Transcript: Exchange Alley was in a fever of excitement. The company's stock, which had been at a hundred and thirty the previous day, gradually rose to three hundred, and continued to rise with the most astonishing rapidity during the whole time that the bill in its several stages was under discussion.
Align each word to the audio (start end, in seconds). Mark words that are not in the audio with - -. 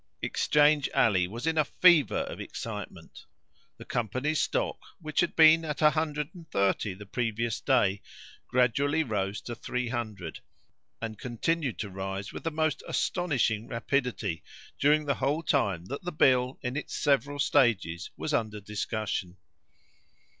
Exchange 0.23 0.89
Alley 0.95 1.27
was 1.27 1.45
in 1.45 1.59
a 1.59 1.63
fever 1.63 2.21
of 2.23 2.39
excitement. 2.41 3.27
The 3.77 3.85
company's 3.85 4.41
stock, 4.41 4.79
which 4.99 5.19
had 5.19 5.35
been 5.35 5.63
at 5.63 5.79
a 5.83 5.91
hundred 5.91 6.33
and 6.33 6.49
thirty 6.49 6.95
the 6.95 7.05
previous 7.05 7.59
day, 7.61 8.01
gradually 8.47 9.03
rose 9.03 9.41
to 9.41 9.53
three 9.53 9.89
hundred, 9.89 10.39
and 10.99 11.19
continued 11.19 11.77
to 11.77 11.91
rise 11.91 12.33
with 12.33 12.43
the 12.43 12.49
most 12.49 12.81
astonishing 12.87 13.67
rapidity 13.67 14.41
during 14.79 15.05
the 15.05 15.13
whole 15.21 15.43
time 15.43 15.85
that 15.85 16.01
the 16.03 16.11
bill 16.11 16.57
in 16.63 16.75
its 16.75 16.97
several 16.97 17.37
stages 17.37 18.09
was 18.17 18.33
under 18.33 18.59
discussion. 18.59 19.37